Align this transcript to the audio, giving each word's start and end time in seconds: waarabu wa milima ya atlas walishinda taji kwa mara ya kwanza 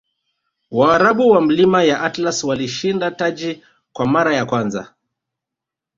waarabu 0.71 1.29
wa 1.31 1.41
milima 1.41 1.83
ya 1.83 2.01
atlas 2.01 2.43
walishinda 2.43 3.11
taji 3.11 3.63
kwa 3.93 4.05
mara 4.05 4.35
ya 4.35 4.45
kwanza 4.45 4.93